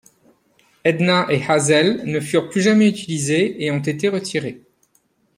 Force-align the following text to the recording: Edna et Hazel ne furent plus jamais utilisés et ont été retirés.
Edna 0.83 1.27
et 1.31 1.43
Hazel 1.47 2.01
ne 2.05 2.19
furent 2.19 2.49
plus 2.49 2.61
jamais 2.63 2.89
utilisés 2.89 3.63
et 3.63 3.69
ont 3.69 3.77
été 3.77 4.09
retirés. 4.09 4.63